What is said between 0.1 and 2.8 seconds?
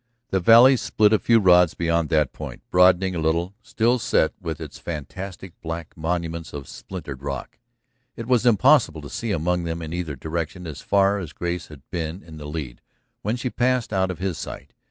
The valley split a few rods beyond that point,